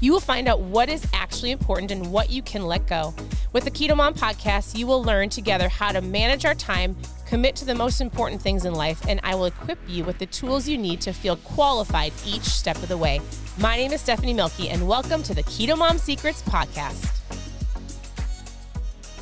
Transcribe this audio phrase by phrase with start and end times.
[0.00, 3.14] you will find out what is actually important and what you can let go.
[3.52, 6.96] With the Keto Mom podcast, you will learn together how to manage our time,
[7.26, 10.26] commit to the most important things in life, and I will equip you with the
[10.26, 13.20] tools you need to feel qualified each step of the way.
[13.58, 17.18] My name is Stephanie Mielke, and welcome to the Keto Mom Secrets podcast.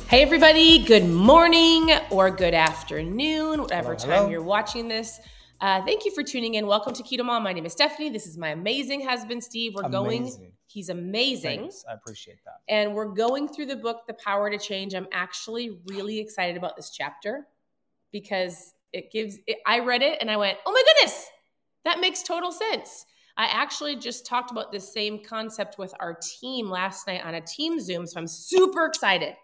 [0.07, 5.19] Hey, everybody, good morning or good afternoon, whatever Hello, time you're watching this.
[5.61, 6.67] Uh, thank you for tuning in.
[6.67, 7.43] Welcome to Keto Mom.
[7.43, 8.09] My name is Stephanie.
[8.09, 9.73] This is my amazing husband, Steve.
[9.75, 10.31] We're going,
[10.67, 11.59] he's amazing.
[11.59, 11.83] Thanks.
[11.89, 12.61] I appreciate that.
[12.69, 14.93] And we're going through the book, The Power to Change.
[14.95, 17.45] I'm actually really excited about this chapter
[18.13, 21.27] because it gives, it, I read it and I went, oh my goodness,
[21.83, 23.05] that makes total sense.
[23.35, 27.41] I actually just talked about this same concept with our team last night on a
[27.41, 28.07] team Zoom.
[28.07, 29.35] So I'm super excited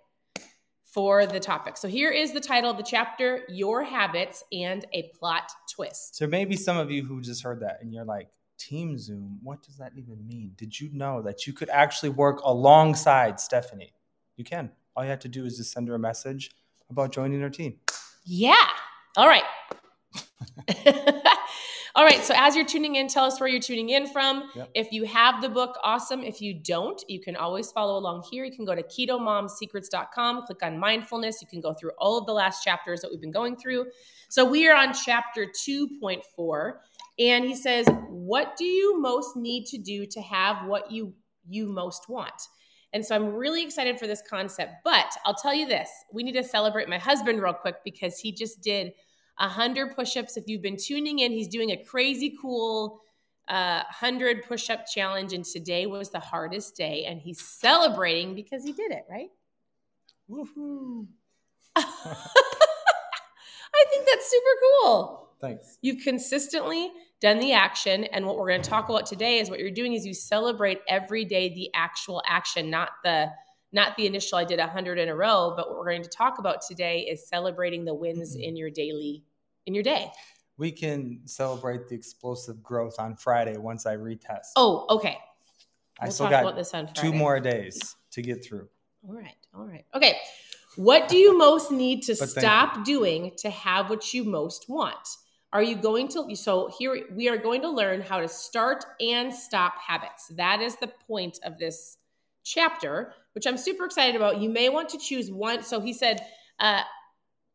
[0.96, 1.76] for the topic.
[1.76, 6.16] So here is the title of the chapter Your Habits and a Plot Twist.
[6.16, 9.62] So maybe some of you who just heard that and you're like, Team Zoom, what
[9.62, 10.54] does that even mean?
[10.56, 13.92] Did you know that you could actually work alongside Stephanie?
[14.38, 14.72] You can.
[14.96, 16.52] All you have to do is just send her a message
[16.90, 17.76] about joining her team.
[18.24, 18.56] Yeah.
[19.18, 19.44] All right.
[21.96, 22.22] All right.
[22.26, 24.50] So as you're tuning in, tell us where you're tuning in from.
[24.54, 24.70] Yep.
[24.74, 26.24] If you have the book, awesome.
[26.24, 28.44] If you don't, you can always follow along here.
[28.44, 31.42] You can go to ketomomsecrets.com, click on mindfulness.
[31.42, 33.86] You can go through all of the last chapters that we've been going through.
[34.28, 36.74] So we are on chapter 2.4.
[37.18, 41.14] And he says, What do you most need to do to have what you
[41.48, 42.42] you most want?
[42.92, 44.74] And so I'm really excited for this concept.
[44.84, 48.34] But I'll tell you this we need to celebrate my husband real quick because he
[48.34, 48.92] just did
[49.38, 50.38] 100 push ups.
[50.38, 53.02] If you've been tuning in, he's doing a crazy cool
[53.48, 55.34] uh, 100 push up challenge.
[55.34, 57.06] And today was the hardest day.
[57.06, 59.30] And he's celebrating because he did it, right?
[60.30, 61.08] Woohoo.
[61.76, 61.84] I
[63.92, 65.30] think that's super cool.
[65.40, 65.78] Thanks.
[65.82, 68.06] You've consistently done the action.
[68.06, 70.80] And what we're going to talk about today is what you're doing is you celebrate
[70.88, 73.30] every day the actual action, not the
[73.76, 76.40] not the initial I did 100 in a row, but what we're going to talk
[76.40, 78.44] about today is celebrating the wins mm-hmm.
[78.44, 79.24] in your daily
[79.68, 80.10] in your day.
[80.58, 84.54] We can celebrate the explosive growth on Friday once I retest.
[84.56, 85.18] Oh, okay.
[86.00, 88.70] I We'll still talk got about this on two more days to get through.
[89.08, 89.36] All right.
[89.54, 89.86] All right.
[89.94, 90.18] Okay.
[90.78, 95.08] What do you most need to stop doing to have what you most want?
[95.52, 99.34] Are you going to so here we are going to learn how to start and
[99.34, 100.28] stop habits.
[100.36, 101.98] That is the point of this
[102.46, 104.40] chapter, which I'm super excited about.
[104.40, 105.64] You may want to choose one.
[105.64, 106.26] So he said,
[106.60, 106.82] uh,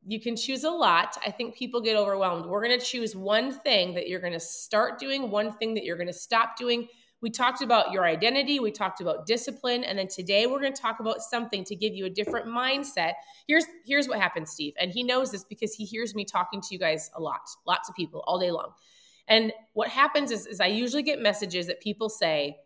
[0.07, 1.17] you can choose a lot.
[1.27, 2.47] I think people get overwhelmed.
[2.47, 5.85] We're going to choose one thing that you're going to start doing, one thing that
[5.85, 6.89] you're going to stop doing.
[7.23, 10.81] We talked about your identity, we talked about discipline, and then today we're going to
[10.81, 13.13] talk about something to give you a different mindset.
[13.47, 16.69] Here's here's what happens, Steve, and he knows this because he hears me talking to
[16.71, 18.73] you guys a lot, lots of people all day long.
[19.29, 22.57] And what happens is, is I usually get messages that people say,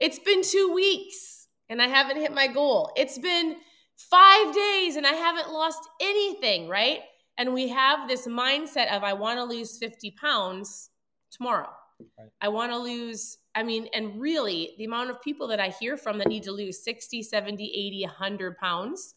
[0.00, 1.41] "It's been two weeks
[1.72, 2.92] and I haven't hit my goal.
[2.96, 3.56] It's been
[3.96, 7.00] five days and I haven't lost anything." Right?
[7.38, 10.90] And we have this mindset of, "I want to lose fifty pounds
[11.30, 11.70] tomorrow."
[12.18, 12.30] Right.
[12.40, 15.96] I want to lose, I mean, and really the amount of people that I hear
[15.96, 19.14] from that need to lose 60, 70, 80, 100 pounds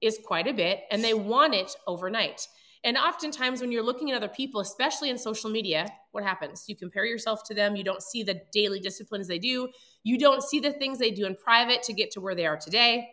[0.00, 2.46] is quite a bit, and they want it overnight.
[2.86, 6.66] And oftentimes, when you're looking at other people, especially in social media, what happens?
[6.68, 7.74] You compare yourself to them.
[7.74, 9.70] You don't see the daily disciplines they do.
[10.04, 12.56] You don't see the things they do in private to get to where they are
[12.56, 13.08] today.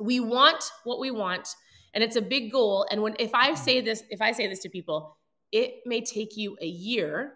[0.00, 1.56] We want what we want,
[1.92, 2.86] and it's a big goal.
[2.88, 5.18] And when if I say this, if I say this to people,
[5.50, 7.34] it may take you a year.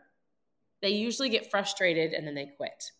[0.80, 2.92] They usually get frustrated and then they quit.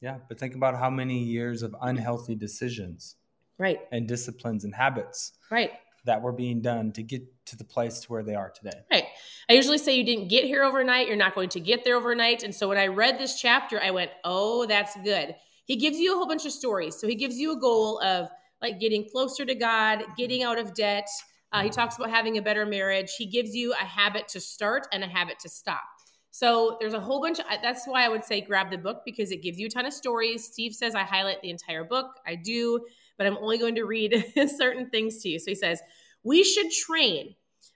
[0.00, 3.14] Yeah, but think about how many years of unhealthy decisions
[3.56, 5.72] Right, and disciplines and habits right.
[6.04, 8.78] that were being done to get to the place to where they are today.
[8.90, 9.04] Right.
[9.48, 11.08] I usually say you didn't get here overnight.
[11.08, 12.42] You're not going to get there overnight.
[12.42, 15.34] And so when I read this chapter, I went, oh, that's good.
[15.64, 16.98] He gives you a whole bunch of stories.
[16.98, 18.28] So he gives you a goal of
[18.60, 21.08] like getting closer to God, getting out of debt.
[21.52, 23.14] Uh, he talks about having a better marriage.
[23.16, 25.82] He gives you a habit to start and a habit to stop.
[26.30, 27.38] So there's a whole bunch.
[27.38, 29.86] Of, that's why I would say grab the book because it gives you a ton
[29.86, 30.44] of stories.
[30.44, 32.06] Steve says I highlight the entire book.
[32.26, 32.84] I do,
[33.16, 34.24] but I'm only going to read
[34.56, 35.38] certain things to you.
[35.38, 35.80] So he says,
[36.28, 37.34] we should train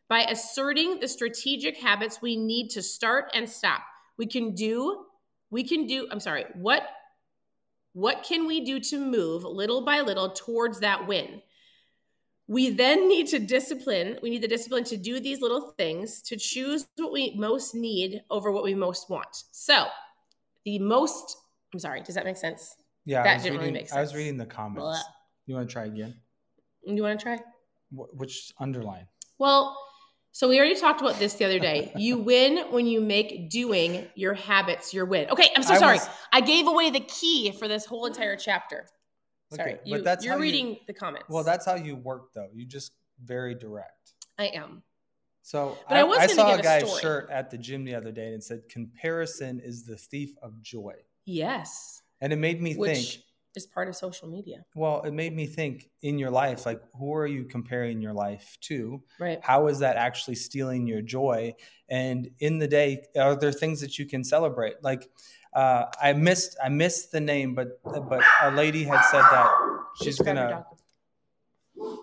[0.08, 3.80] by asserting the strategic habits we need to start and stop.
[4.18, 5.06] We can do,
[5.50, 6.82] we can do, I'm sorry, what
[7.94, 11.42] what can we do to move little by little towards that win?
[12.48, 14.18] we then need to discipline.
[14.22, 18.22] We need the discipline to do these little things to choose what we most need
[18.30, 19.44] over what we most want.
[19.52, 19.86] So,
[20.66, 21.36] the most,
[21.72, 22.76] I'm sorry, does that make sense?
[23.06, 24.82] Yeah, That didn't really reading, make I was reading the comments.
[24.82, 25.00] Blah.
[25.46, 26.14] You want to try again?
[26.84, 27.38] You want to try?
[27.94, 29.06] Wh- Which underline?
[29.38, 29.76] Well,
[30.32, 31.92] so we already talked about this the other day.
[31.96, 35.28] You win when you make doing your habits your win.
[35.30, 35.96] Okay, I'm so I sorry.
[35.98, 38.86] was- I gave away the key for this whole entire chapter.
[39.54, 41.26] Sorry, Okay, but you, that's you're how you- reading the comments.
[41.28, 42.48] Well, that's how you work, though.
[42.54, 42.92] You just
[43.22, 44.14] very direct.
[44.38, 44.82] I am.
[45.42, 47.94] So But I was I saw give a a guy's shirt at the gym the
[47.96, 50.94] other day, and it said, "Comparison is the thief of joy,"
[51.26, 53.24] Yes, and it made me which think.
[53.54, 57.14] Is part of social media, Well, it made me think in your life, like who
[57.14, 59.02] are you comparing your life to?
[59.18, 59.38] right?
[59.42, 61.54] How is that actually stealing your joy?
[61.88, 64.76] And in the day, are there things that you can celebrate?
[64.82, 65.10] Like
[65.52, 69.50] uh, I missed, I missed the name, but but a lady had said that
[69.96, 70.64] she's Just grab your gonna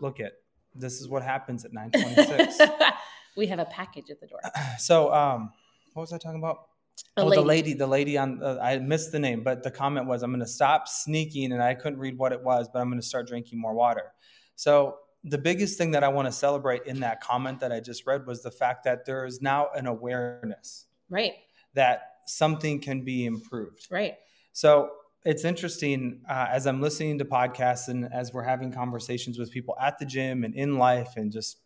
[0.02, 0.34] look at.
[0.76, 2.60] This is what happens at nine twenty six.
[3.38, 4.40] we have a package at the door.
[4.78, 5.52] so, um,
[5.94, 6.68] what was I talking about?
[7.18, 7.42] A oh, lady.
[7.42, 10.32] the lady, the lady on, uh, I missed the name, but the comment was, I'm
[10.32, 13.06] going to stop sneaking, and I couldn't read what it was, but I'm going to
[13.06, 14.14] start drinking more water.
[14.56, 18.08] So, the biggest thing that I want to celebrate in that comment that I just
[18.08, 21.34] read was the fact that there is now an awareness Right,
[21.74, 23.88] that something can be improved.
[23.92, 24.16] right.
[24.54, 24.92] So,
[25.26, 29.76] it's interesting uh, as I'm listening to podcasts and as we're having conversations with people
[29.82, 31.58] at the gym and in life and just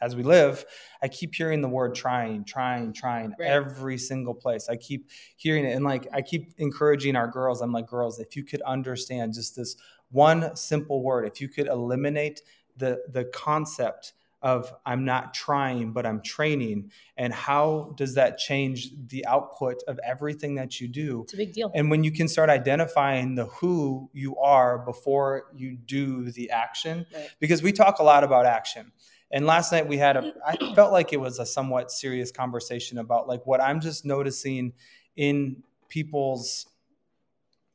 [0.00, 0.64] as we live,
[1.02, 3.48] I keep hearing the word trying, trying, trying Right.
[3.48, 4.68] every single place.
[4.68, 5.72] I keep hearing it.
[5.74, 7.60] And like, I keep encouraging our girls.
[7.60, 9.76] I'm like, girls, if you could understand just this
[10.10, 12.42] one simple word, if you could eliminate
[12.76, 14.12] the, the concept
[14.42, 19.98] of I'm not trying, but I'm training, and how does that change the output of
[20.06, 21.22] everything that you do?
[21.22, 21.72] It's a big deal.
[21.74, 27.06] And when you can start identifying the who you are before you do the action,
[27.12, 27.30] Right.
[27.40, 28.92] because we talk a lot about action.
[29.30, 32.98] And last night we had a, I felt like it was a somewhat serious conversation
[32.98, 34.72] about like what I'm just noticing
[35.16, 36.66] in people's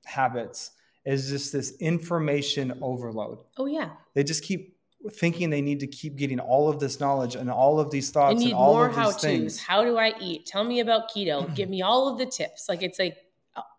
[0.06, 0.72] habits
[1.06, 3.40] is just this information overload.
[3.58, 4.78] Oh yeah, They just keep
[5.14, 8.36] thinking they need to keep getting all of this knowledge and all of these thoughts
[8.36, 9.22] I need and all more of how these tos.
[9.24, 9.60] things.
[9.60, 10.46] How do I eat?
[10.46, 11.54] Tell me about keto.
[11.56, 12.70] Give me all of the tips.
[12.70, 13.18] Like it's like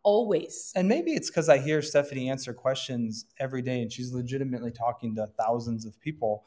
[0.03, 0.73] always.
[0.75, 5.15] And maybe it's because I hear Stephanie answer questions every day and she's legitimately talking
[5.15, 6.45] to thousands of people.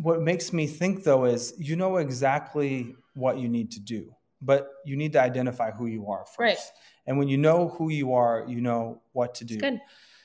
[0.00, 4.70] What makes me think though is you know exactly what you need to do, but
[4.84, 6.38] you need to identify who you are first.
[6.38, 6.58] Right.
[7.06, 9.58] And when you know who you are, you know what to do.
[9.58, 9.80] Good.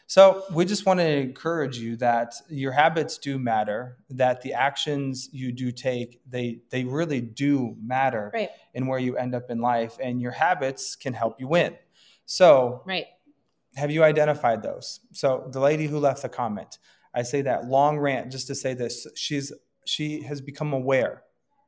[0.05, 5.29] So we just want to encourage you that your habits do matter, that the actions
[5.31, 8.49] you do take, they they really do matter Right.
[8.75, 11.75] in where you end up in life and your habits can help you win.
[12.25, 13.07] So Right.
[13.75, 14.99] have you identified those?
[15.13, 16.77] So the lady who left the comment,
[17.13, 19.07] I say that long rant just to say this.
[19.15, 19.51] She's
[19.85, 21.23] she has become aware.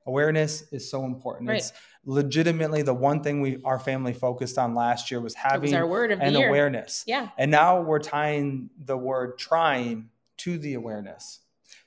[0.08, 1.50] Awareness is so important.
[1.50, 1.58] Right.
[1.58, 1.74] It's
[2.06, 5.88] legitimately the one thing we our family focused on last year was having was our
[5.88, 7.04] word of the an awareness.
[7.08, 7.30] Yeah.
[7.38, 11.40] And now we're tying the word trying to the awareness.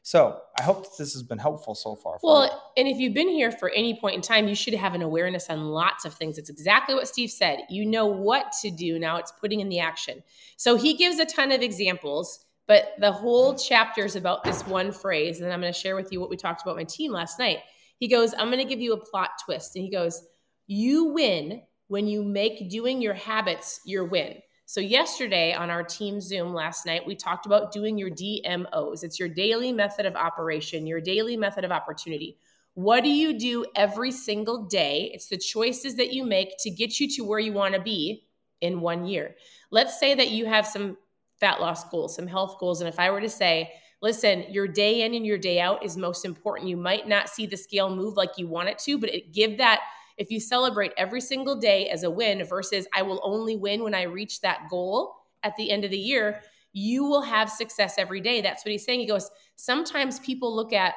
[0.08, 2.18] So I hope that this has been helpful so far.
[2.22, 5.02] Well, and if you've been here for any point in time, you should have an
[5.02, 6.38] awareness on lots of things.
[6.38, 7.58] It's exactly what Steve said.
[7.68, 8.98] You know what to do.
[8.98, 10.22] Now it's putting in the action.
[10.56, 14.92] So he gives a ton of examples, but the whole chapter is about this one
[14.92, 15.40] phrase.
[15.40, 17.60] And I'm going to share with you what we talked about my team last night.
[17.98, 19.74] He goes, I'm going to give you a plot twist.
[19.74, 20.22] And he goes,
[20.66, 24.36] You win when you make doing your habits your win.
[24.66, 29.02] So, yesterday on our team Zoom last night, we talked about doing your DMOs.
[29.02, 32.36] It's your daily method of operation, your daily method of opportunity.
[32.74, 35.10] What do you do every single day?
[35.14, 38.24] It's the choices that you make to get you to where you want to be
[38.60, 39.36] in one year.
[39.70, 40.98] Let's say that you have some
[41.40, 42.80] fat loss goals, some health goals.
[42.80, 45.96] And if I were to say, listen, your day in and your day out is
[45.96, 46.68] most important.
[46.68, 49.58] You might not see the scale move like you want it to, but it, give
[49.58, 49.80] that
[50.16, 53.94] if you celebrate every single day as a win versus I will only win when
[53.94, 55.14] I reach that goal
[55.44, 56.42] at the end of the year,
[56.72, 58.40] you will have success every day.
[58.40, 59.00] That's what he's saying.
[59.00, 60.94] He goes, sometimes people look at,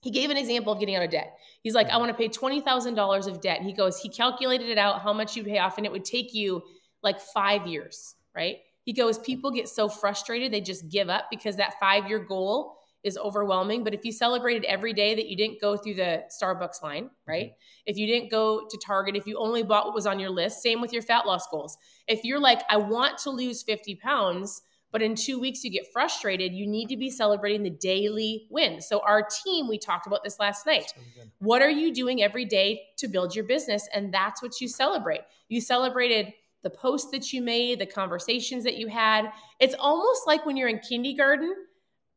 [0.00, 1.36] he gave an example of getting out of debt.
[1.62, 2.00] He's like, I mm-hmm.
[2.00, 3.58] want to pay $20,000 of debt.
[3.58, 6.04] And he goes, he calculated it out how much you pay off, and it would
[6.04, 6.62] take you
[7.02, 8.58] like five years, right?
[8.88, 12.78] He goes, people get so frustrated, they just give up because that five year goal
[13.04, 13.84] is overwhelming.
[13.84, 17.30] But if you celebrated every day that you didn't go through the Starbucks line, mm-hmm.
[17.30, 17.50] right?
[17.84, 20.62] If you didn't go to Target, if you only bought what was on your list,
[20.62, 21.76] same with your fat loss goals.
[22.06, 25.92] If you're like, I want to lose 50 pounds, but in two weeks you get
[25.92, 28.80] frustrated, you need to be celebrating the daily win.
[28.80, 30.94] So, our team, we talked about this last night.
[30.96, 31.22] So.
[31.40, 33.86] What are you doing every day to build your business?
[33.92, 35.20] And that's what you celebrate.
[35.50, 39.30] You celebrated the posts that you made, the conversations that you had.
[39.60, 41.54] It's almost like when you're in kindergarten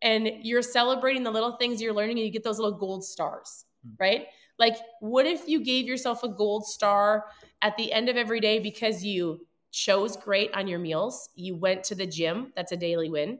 [0.02, 3.66] and you're celebrating the little things you're learning and you get those little gold stars,
[3.84, 3.94] Hmm.
[4.00, 4.28] right?
[4.58, 7.26] Like, what if you gave yourself a gold star
[7.62, 11.30] at the end of every day because you chose great on your meals?
[11.36, 13.40] You went to the gym, that's a daily win.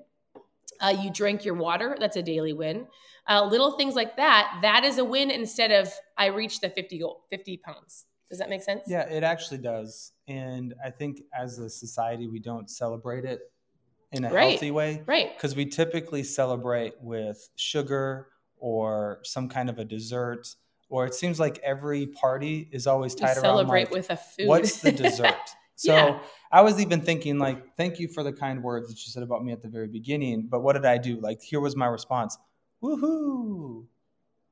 [0.80, 2.88] Uh, you drank your water, that's a daily win.
[3.30, 7.00] Uh, little things like that, that is a win instead of I reached the 50
[7.00, 8.06] goal, 50 pounds.
[8.32, 8.84] Does that make sense?
[8.88, 10.14] Yeah, it actually does.
[10.28, 13.42] And I think as a society, we don't celebrate it
[14.14, 14.52] in a Right.
[14.52, 15.36] healthy way Right.
[15.36, 20.48] because we typically celebrate with sugar or some kind of a dessert.
[20.90, 24.16] Or it seems like every party is always You tied around celebrate like, with a
[24.18, 24.48] food.
[24.48, 25.36] what's the dessert?
[25.76, 26.20] So Yeah.
[26.52, 29.44] I was even thinking like, thank you for the kind words that you said about
[29.44, 30.46] me at the very beginning.
[30.48, 31.20] But what did I do?
[31.20, 32.38] Like, here was my response.
[32.84, 33.88] Woohoo.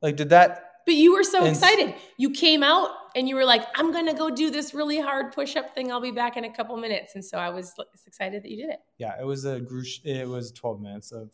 [0.01, 1.93] Like, did that But you were so And- excited.
[2.17, 5.33] You came out and you were like, I'm going to go do this really hard
[5.33, 5.91] push up thing.
[5.91, 7.13] I'll be back in a couple minutes.
[7.13, 7.75] And so I was
[8.07, 8.79] excited that you did it.
[8.97, 9.57] Yeah, it was a
[10.03, 11.29] it was 12 minutes of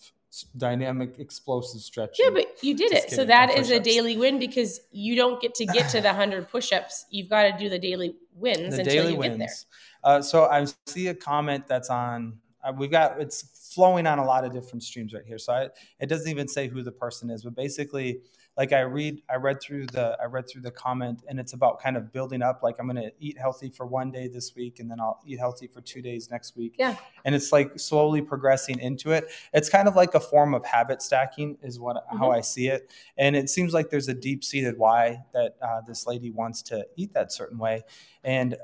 [0.57, 2.25] dynamic explosive stretching.
[2.25, 3.09] Yeah, but you did Just it.
[3.11, 6.01] So kidding, that and is a daily win because you don't get to get to
[6.01, 7.05] the 100 push ups.
[7.09, 9.37] You've got to do the daily wins the until daily you get there.
[9.37, 9.65] wins.
[10.03, 12.39] Uh, so I see a comment that's on.
[12.61, 15.37] Uh, we've got it's flowing on a lot of different streams right here.
[15.37, 15.69] So I,
[16.01, 18.19] it doesn't even say who the person is, but basically,
[18.57, 21.81] like I read, I read through the, I read through the comment, and it's about
[21.81, 22.61] kind of building up.
[22.63, 25.39] Like I'm going to eat healthy for one day this week, and then I'll eat
[25.39, 26.75] healthy for two days next week.
[26.79, 26.95] Yeah.
[27.25, 29.25] and it's like slowly progressing into it.
[29.53, 32.37] It's kind of like a form of habit stacking, is what how Mhm.
[32.37, 32.91] I see it.
[33.17, 36.85] And it seems like there's a deep seated why that uh, this lady wants to
[36.95, 37.83] eat that certain way,
[38.23, 38.55] and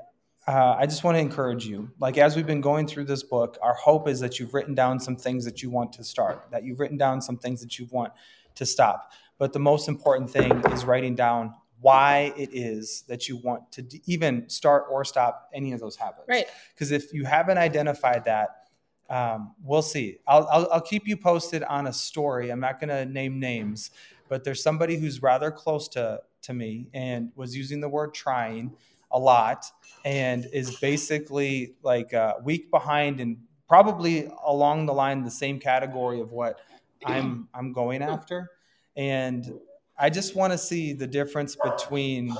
[0.48, 1.88] uh, I just want to encourage you.
[2.00, 4.98] Like, as we've been going through this book, our hope is that you've written down
[4.98, 7.86] some things that you want to start, that you've written down some things that you
[7.92, 8.12] want
[8.56, 9.12] to stop.
[9.42, 13.82] But the most important thing is writing down why it is that you want to
[13.82, 16.28] d- even start or stop any of those habits.
[16.28, 16.46] Right.
[16.72, 18.68] Because if you haven't identified that,
[19.10, 20.18] um, we'll see.
[20.28, 22.50] I'll, I'll, I'll keep you posted on a story.
[22.50, 23.90] I'm not going to name names,
[24.28, 28.76] but there's somebody who's rather close to, to me and was using the word trying
[29.10, 29.66] a lot
[30.04, 36.20] and is basically like a week behind and probably along the line the same category
[36.20, 36.60] of what
[37.04, 38.48] I'm I'm going after.
[38.96, 39.52] And
[39.98, 42.34] I just want to see the difference between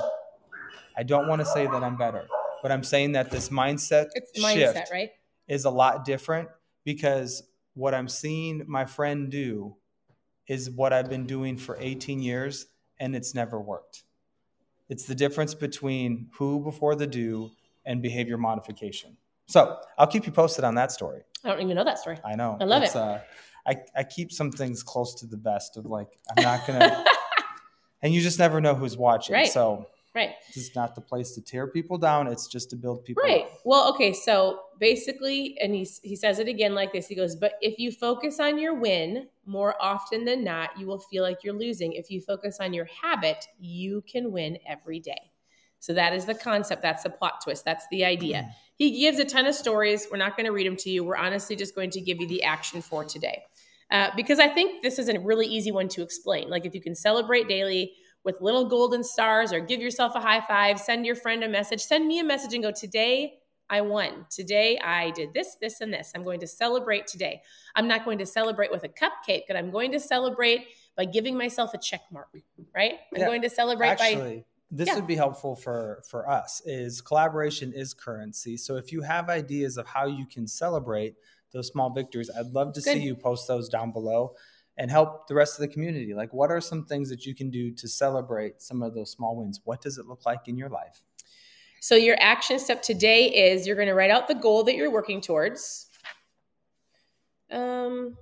[0.97, 2.29] I don't want to say that I'm better,
[2.63, 5.11] but I'm saying that this mindset It's shift mindset, right?
[5.49, 6.49] is a lot different
[6.85, 7.43] because
[7.75, 9.77] what I'm seeing my friend do
[10.47, 12.67] is what I've been doing for 18 years
[13.01, 14.05] and it's never worked.
[14.89, 17.53] It's the difference between who before the do
[17.87, 19.17] and behavior modification.
[19.53, 21.21] So I'll keep you posted on that story.
[21.45, 22.19] I don't even know that story.
[22.25, 22.57] I know.
[22.59, 22.99] I love It's, it.
[22.99, 23.19] Uh,
[23.67, 27.05] I, I keep some things close to the best of like, I'm not going to,
[28.01, 29.35] and you just never know who's watching.
[29.35, 29.53] Right.
[29.53, 30.31] So right.
[30.49, 32.29] this is not the place to tear people down.
[32.29, 33.43] It's just to build people Right.
[33.43, 33.51] up.
[33.67, 34.15] Well, okay.
[34.15, 37.93] So basically, and he, he says it again like this he goes, But if you
[37.93, 41.93] focus on your win more often than not, you will feel like you're losing.
[41.93, 45.32] If you focus on your habit, you can win every day.
[45.83, 46.81] So that is the concept.
[46.81, 47.65] That's the plot twist.
[47.65, 48.49] That's the idea.
[48.77, 50.07] He gives a ton of stories.
[50.09, 51.03] We're not going to read them to you.
[51.03, 53.43] We're honestly just going to give you the action for today.
[53.91, 56.49] Uh, because I think this is a really easy one to explain.
[56.49, 60.41] Like if you can celebrate daily with little golden stars or give yourself a high
[60.47, 64.27] five, send your friend a message, send me a message and go, Today I won.
[64.31, 66.13] Today I did this, this, and this.
[66.15, 67.43] I'm going to celebrate today.
[67.75, 71.37] I'm not going to celebrate with a cupcake, but I'm going to celebrate by giving
[71.37, 72.29] myself a check mark,
[72.73, 72.95] right?
[73.13, 74.95] I'm Yeah, going to celebrate by Actually, this Yeah.
[74.97, 76.63] would be helpful for for us.
[76.65, 78.57] Is collaboration is currency.
[78.57, 81.15] So if you have ideas of how you can celebrate
[81.53, 84.35] those small victories, I'd love to see you post those down below
[84.79, 86.15] and help the rest of the community.
[86.15, 89.37] Like, what are some things that you can do to celebrate some of those small
[89.37, 89.61] wins?
[89.65, 91.03] What does it look like in your life?
[91.81, 94.91] So your action step today is you're going to write out the goal that you're
[94.91, 95.89] working towards.
[97.51, 98.17] Um,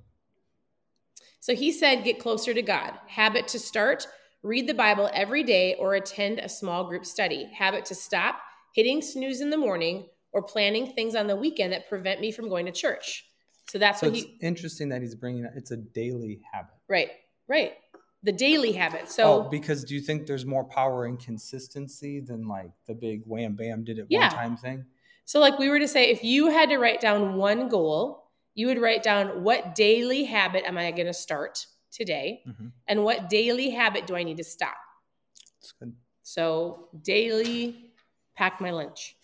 [1.39, 2.95] so he said, get closer to God.
[3.07, 4.09] Habit to start,
[4.43, 7.45] read the Bible every day or attend a small group study.
[7.55, 8.41] Habit to stop,
[8.75, 12.49] hitting snooze in the morning or planning things on the weekend that prevent me from
[12.49, 13.27] going to church.
[13.71, 15.53] So that's So what it's he, interesting that he's bringing it.
[15.57, 16.75] It's a daily habit.
[16.89, 17.11] right,
[17.49, 17.73] right.
[18.23, 19.09] The daily habit.
[19.11, 23.23] So oh, because do you think there's more power in consistency than like the big
[23.25, 24.29] wham bam did it Yeah.
[24.29, 24.85] one time thing?
[25.25, 28.67] So, like we were to say, if you had to write down one goal, you
[28.67, 32.43] would write down what daily habit am I going to start today?
[32.47, 32.73] Mhm.
[32.89, 34.77] And what daily habit do I need to stop?
[35.59, 35.95] It's good.
[36.23, 37.93] So, daily
[38.35, 39.17] pack my lunch,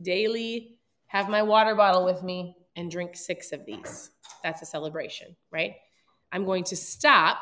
[0.00, 4.10] daily have my water bottle with me and drink six of these.
[4.42, 5.76] That's a celebration, right?
[6.32, 7.38] I'm going to stop.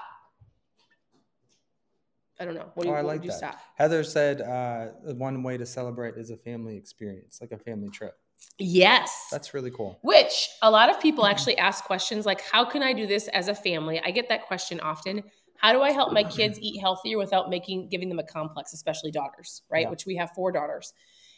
[2.40, 2.70] I don't know.
[2.75, 3.32] What do Oh, you, I what like that.
[3.37, 3.58] stop?
[3.75, 8.16] Heather said uh, one way to celebrate is a family experience, like a family trip.
[8.59, 9.28] Yes.
[9.30, 9.99] That's really cool.
[10.02, 13.49] Which a lot of people actually ask questions like, how can I do this as
[13.49, 14.00] a family?
[14.04, 15.23] I get that question often.
[15.57, 19.11] How do I help my kids eat healthier without making giving them a complex, especially
[19.11, 19.83] daughters, right?
[19.83, 19.90] Yeah.
[19.90, 20.92] Which we have four daughters.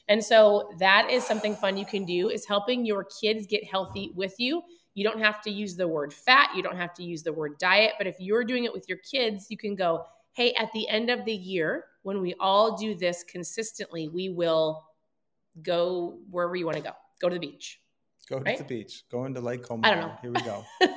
[0.08, 4.12] And so that is something fun you can do is helping your kids get healthy
[4.14, 4.62] with you.
[4.94, 7.58] You don't have to use the word fat, you don't have to use the word
[7.58, 10.88] diet, but if you're doing it with your kids, you can go, "Hey, at the
[10.88, 14.82] end of the year, when we all do this consistently, we will
[15.62, 16.92] go wherever you want to go.
[17.20, 17.80] Go to the beach.
[18.28, 18.56] Go Right?
[18.56, 19.04] to the beach.
[19.10, 19.86] Go into Lake Como.
[19.86, 20.16] I don't know.
[20.22, 20.64] Here we go.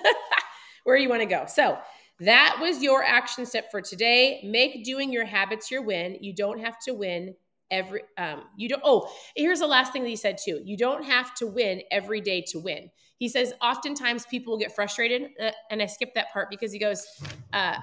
[0.84, 1.46] where you want to go.
[1.48, 1.78] So
[2.20, 4.42] that was your action step for today.
[4.44, 6.18] Make doing your habits your win.
[6.22, 7.36] You don't have to win
[7.72, 11.04] every um you don't oh here's the last thing that he said too you don't
[11.04, 15.50] have to win every day to win he says oftentimes people will get frustrated uh,
[15.72, 17.08] and i skipped that part because he goes
[17.54, 17.78] uh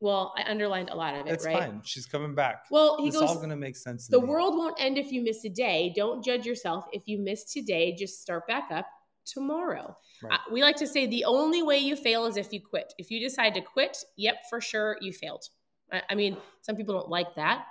[0.00, 1.80] well i underlined a lot of it It's right fine.
[1.84, 2.64] She's coming back.
[2.70, 4.06] well he it's goes all gonna make sense.
[4.08, 5.92] the world won't end if you miss a day.
[5.94, 6.86] Don't judge yourself.
[6.92, 8.86] If you miss today, just start back up
[9.26, 9.96] tomorrow.
[10.22, 10.32] Right.
[10.32, 12.92] Uh, we like to say the only way you fail is if you quit.
[12.98, 15.44] If you decide to quit, yep, for sure, you failed.
[15.92, 17.66] I, I mean, some people don't like that.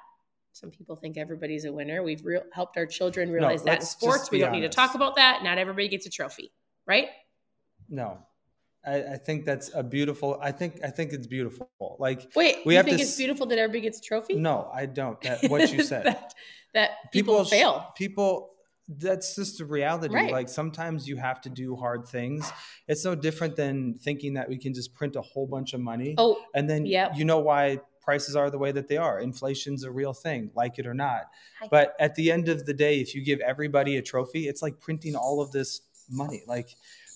[0.54, 2.02] Some people think everybody's a winner.
[2.04, 4.32] We've real helped our children realize that in sports.
[4.32, 5.44] We don't need to talk about that.
[5.44, 6.52] Not everybody gets a trophy,
[6.88, 7.08] right?
[7.90, 8.18] No,
[8.86, 10.40] I, I think that's a beautiful.
[10.42, 11.70] I think I think it's beautiful.
[12.00, 14.36] Like Wait, We you think to it's beautiful that everybody gets a trophy?
[14.36, 15.20] no, I don't.
[15.22, 16.06] That what you said.
[16.06, 16.34] that,
[16.74, 17.92] that people, sh- fail.
[17.96, 18.52] People.
[18.92, 20.16] That's just the reality.
[20.16, 20.32] Right.
[20.32, 22.52] Like sometimes you have to do hard things.
[22.88, 26.16] It's no different than thinking that we can just print a whole bunch of money
[26.18, 27.12] Oh, and then Yep.
[27.16, 29.20] you know why prices are the way that they are.
[29.20, 31.26] Inflation's a real thing, like it or not.
[31.60, 31.68] Hi.
[31.70, 34.80] But at the end of the day, if you give everybody a trophy, it's like
[34.80, 36.42] printing all of this money.
[36.48, 36.70] Like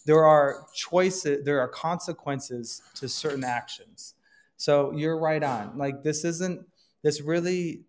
[0.06, 4.16] there are choices, there are consequences to certain actions.
[4.58, 5.78] So you're right on.
[5.78, 6.66] Like this isn't
[7.04, 7.86] this really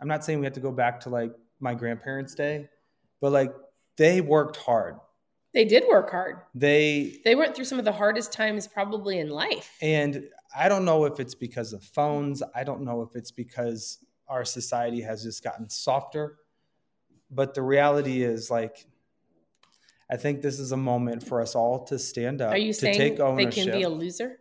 [0.00, 2.68] I'm not saying we have to go back to like my grandparents' day,
[3.20, 3.52] but like
[3.96, 4.96] they worked hard.
[5.52, 6.38] they did work hard.
[6.54, 9.76] They They went through some of the hardest times probably in life.
[9.80, 10.24] And
[10.56, 12.42] I don't know if it's because of phones.
[12.54, 16.38] I don't know if it's because our society has just gotten softer.
[17.30, 18.86] But the reality is, like,
[20.10, 22.52] I think this is a moment for us all to stand up.
[22.52, 23.64] Are you to saying take they ownership.
[23.64, 24.38] can be a loser?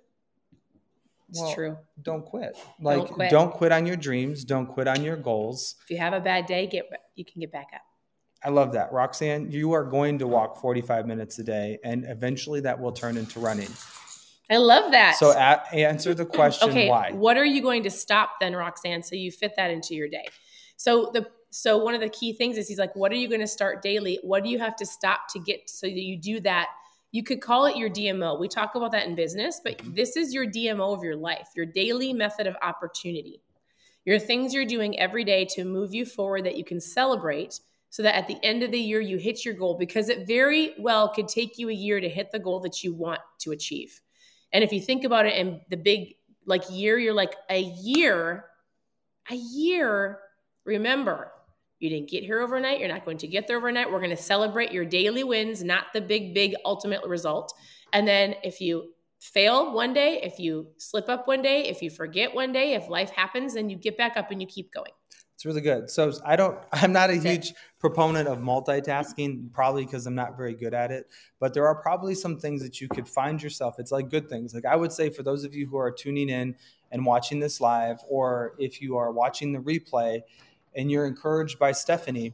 [1.30, 1.78] It's Well, true.
[2.02, 2.58] Don't quit.
[2.80, 3.32] Like, Don't quit.
[3.32, 4.44] don't quit on your dreams.
[4.44, 5.76] Don't quit on your goals.
[5.84, 7.82] If you have a bad day, get you can get back up.
[8.44, 8.92] I love that.
[8.92, 13.16] Roxanne, you are going to walk 45 minutes a day, and eventually that will turn
[13.16, 13.70] into running.
[14.52, 15.16] I love that.
[15.16, 17.12] So, a- answer the question okay, why.
[17.14, 19.02] what are you going to stop then, Roxanne?
[19.02, 20.28] So you fit that into your day.
[20.76, 23.40] So the so one of the key things is he's like, what are you going
[23.40, 24.20] to start daily?
[24.24, 26.70] What do you have to stop to get so that you do that?
[27.12, 28.40] You could call it your DMO.
[28.40, 29.94] We talk about that in business, but mm-hmm.
[29.94, 33.40] this is your DMO of your life, your daily method of opportunity.
[34.04, 37.60] Your things you're doing every day to move you forward that you can celebrate
[37.92, 40.74] so that at the end of the year you hit your goal because it very
[40.80, 44.02] well could take you a year to hit the goal that you want to achieve.
[44.52, 46.16] And if you think about it in the big
[46.48, 48.46] like year, you're like a year,
[49.30, 50.18] a year.
[50.66, 51.32] Remember,
[51.84, 52.80] you didn't get here overnight.
[52.80, 53.92] You're not going to get there overnight.
[53.92, 57.54] We're going to celebrate your daily wins, not the big, big ultimate result.
[57.92, 61.90] And then if you fail one day, if you slip up one day, if you
[61.90, 64.92] forget one day, if life happens, then you get back up and you keep going.
[65.36, 65.90] It's really good.
[65.90, 66.58] So I don't.
[66.72, 67.30] I'm not a That's it.
[67.30, 71.08] huge proponent of multitasking, probably because I'm not very good at it.
[71.40, 73.76] But there are probably some things that you could find yourself.
[73.78, 74.54] It's like good things.
[74.54, 76.56] Like I would say for those of you who are tuning in
[76.92, 80.22] and watching this live, or if you are watching the replay
[80.76, 82.34] and you're encouraged by Stephanie,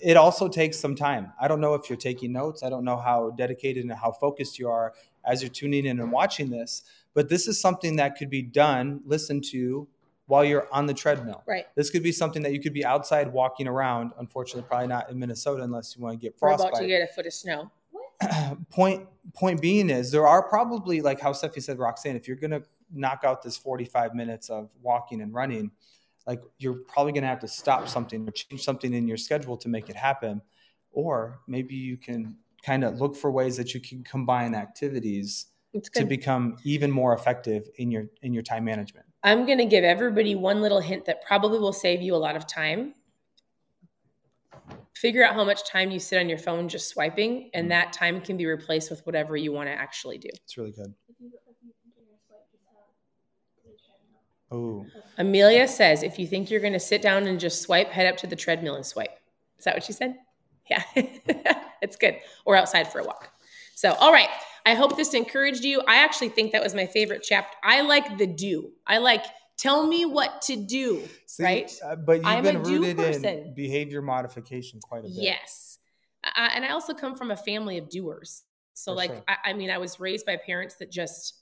[0.00, 1.32] it also takes some time.
[1.40, 2.62] I don't know if you're taking notes.
[2.62, 4.92] I don't know how dedicated and how focused you are
[5.24, 6.82] as you're tuning in and watching this.
[7.14, 9.88] But this is something that could be done, listened to
[10.26, 11.42] while you're on the treadmill.
[11.46, 11.64] Right.
[11.76, 14.12] This could be something that you could be outside walking around.
[14.18, 17.06] Unfortunately, probably not in Minnesota unless you want to get We're about to get a
[17.06, 17.70] foot of snow.
[18.70, 22.62] point point being is there are probably like how Steffi said, Roxanne, if you're gonna
[22.92, 25.70] knock out this 45 minutes of walking and running,
[26.26, 29.68] like you're probably gonna have to stop something or change something in your schedule to
[29.68, 30.42] make it happen.
[30.92, 35.46] Or maybe you can kind of look for ways that you can combine activities
[35.94, 39.06] to become even more effective in your in your time management.
[39.22, 42.36] I'm going to give everybody one little hint that probably will save you a lot
[42.36, 42.94] of time.
[44.94, 47.70] Figure out how much time you sit on your phone just swiping, and mm-hmm.
[47.70, 50.28] that time can be replaced with whatever you want to actually do.
[50.32, 50.94] It's really good.
[54.50, 54.86] Oh,
[55.18, 58.16] Amelia says, if you think you're going to sit down and just swipe, head up
[58.18, 59.18] to the treadmill and swipe.
[59.58, 60.16] Is that what she said?
[60.70, 60.82] Yeah,
[61.82, 62.16] it's good.
[62.44, 63.30] Or outside for a walk.
[63.74, 64.28] So, all right.
[64.64, 65.80] I hope this encouraged you.
[65.86, 67.56] I actually think that was my favorite chapter.
[67.62, 68.72] I like the do.
[68.86, 69.24] I like
[69.56, 71.02] tell me what to do.
[71.26, 71.72] See, Right?
[71.84, 75.12] uh, but you've I'm been rooted in behavior modification quite a bit.
[75.12, 75.78] Yes.
[76.24, 78.42] uh, and I also come from a family of doers.
[78.74, 79.24] So, For like, sure.
[79.28, 81.34] I, I mean, I was raised by parents that just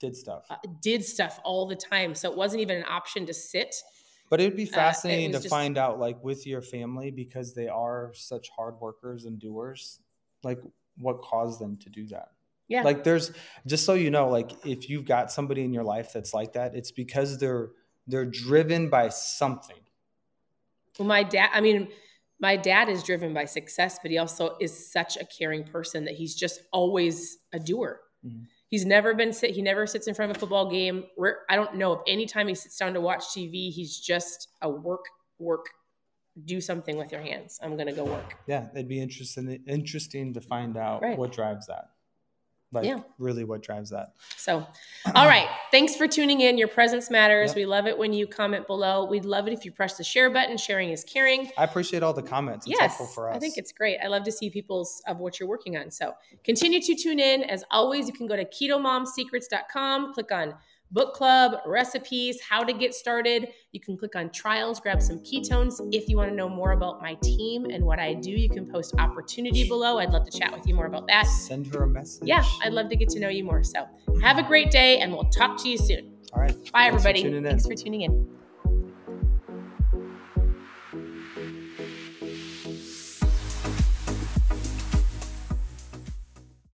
[0.00, 0.46] Did stuff.
[0.50, 2.14] uh, did stuff all the time.
[2.14, 3.76] So it wasn't even an option to sit.
[4.30, 7.68] But it'd be fascinating was to just- find out, like, with your family, because they
[7.68, 10.00] are such hard workers and doers,
[10.42, 10.60] like,
[10.98, 12.30] what caused them to do that.
[12.68, 12.82] Yeah.
[12.82, 13.32] Like, there's
[13.66, 16.74] just so you know, like, if you've got somebody in your life that's like that,
[16.74, 17.70] it's because they're
[18.06, 19.76] they're driven by something.
[20.98, 21.88] Well, my dad, I mean,
[22.40, 26.14] my dad is driven by success, but he also is such a caring person that
[26.14, 28.00] he's just always a doer.
[28.24, 28.46] Mhm.
[28.70, 29.50] He's never been sit.
[29.50, 31.04] He never sits in front of a football game.
[31.48, 35.04] I don't know if anytime he sits down to watch TV, he's just a work,
[35.40, 35.66] work,
[36.44, 37.58] do something with your hands.
[37.62, 38.36] I'm gonna go work.
[38.46, 41.18] Yeah, it'd be interesting interesting to find out Right.
[41.18, 41.90] what drives that.
[42.72, 43.00] Like, Yeah.
[43.18, 44.12] really, what drives that.
[44.36, 44.64] So,
[45.14, 45.48] all right.
[45.72, 46.56] Thanks for tuning in.
[46.56, 47.50] Your presence matters.
[47.50, 47.56] Yep.
[47.56, 49.04] We love it when you comment below.
[49.06, 50.56] We'd love it if you press the share button.
[50.56, 51.50] Sharing is caring.
[51.58, 52.66] I appreciate all the comments.
[52.66, 53.36] It's yes, helpful for us.
[53.36, 53.98] I think it's great.
[54.02, 55.90] I love to see people's of what you're working on.
[55.90, 57.42] So continue to tune in.
[57.42, 60.54] As always, you can go to ketomomsecrets.com, click on
[60.90, 63.48] book club, recipes, how to get started.
[63.72, 65.80] You can click on trials, grab some ketones.
[65.92, 68.70] If you want to know more about my team and what I do, you can
[68.70, 69.98] post opportunity below.
[69.98, 71.26] I'd love to chat with you more about that.
[71.26, 72.26] Send her a message.
[72.26, 73.62] Yeah, I'd love to get to know you more.
[73.62, 73.86] So
[74.22, 76.12] have a great day and we'll talk to you soon.
[76.32, 76.54] All right.
[76.72, 77.36] Bye, Thanks everybody.
[77.36, 77.44] in.
[77.44, 78.39] Thanks for tuning in.